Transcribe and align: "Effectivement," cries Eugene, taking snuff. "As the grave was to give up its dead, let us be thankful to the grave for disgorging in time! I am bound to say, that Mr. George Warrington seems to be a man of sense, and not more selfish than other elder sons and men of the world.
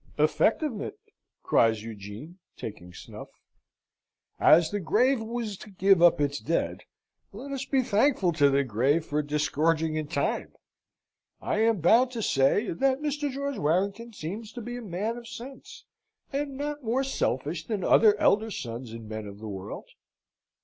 "Effectivement," 0.17 0.95
cries 1.43 1.83
Eugene, 1.83 2.39
taking 2.57 2.91
snuff. 2.91 3.27
"As 4.39 4.71
the 4.71 4.79
grave 4.79 5.21
was 5.21 5.57
to 5.57 5.69
give 5.69 6.01
up 6.01 6.19
its 6.19 6.39
dead, 6.39 6.85
let 7.31 7.51
us 7.51 7.65
be 7.65 7.83
thankful 7.83 8.31
to 8.33 8.49
the 8.49 8.63
grave 8.63 9.05
for 9.05 9.21
disgorging 9.21 9.97
in 9.97 10.07
time! 10.07 10.55
I 11.39 11.59
am 11.59 11.81
bound 11.81 12.09
to 12.13 12.23
say, 12.23 12.71
that 12.71 13.01
Mr. 13.01 13.29
George 13.31 13.59
Warrington 13.59 14.11
seems 14.11 14.51
to 14.53 14.61
be 14.63 14.75
a 14.77 14.81
man 14.81 15.17
of 15.17 15.27
sense, 15.27 15.85
and 16.33 16.57
not 16.57 16.81
more 16.83 17.03
selfish 17.03 17.67
than 17.67 17.83
other 17.83 18.17
elder 18.19 18.49
sons 18.49 18.93
and 18.93 19.07
men 19.07 19.27
of 19.27 19.37
the 19.37 19.47
world. 19.47 19.87